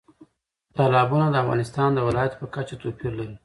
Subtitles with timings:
[0.75, 3.35] تالابونه د افغانستان د ولایاتو په کچه توپیر لري.